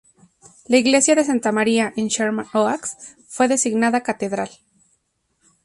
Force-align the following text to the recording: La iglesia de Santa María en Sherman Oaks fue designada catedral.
La 0.65 0.77
iglesia 0.79 1.13
de 1.13 1.23
Santa 1.23 1.51
María 1.51 1.93
en 1.95 2.07
Sherman 2.07 2.47
Oaks 2.55 3.15
fue 3.27 3.47
designada 3.47 4.01
catedral. 4.01 4.49